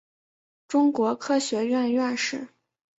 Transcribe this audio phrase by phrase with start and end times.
[0.67, 2.47] 中国科学院院士。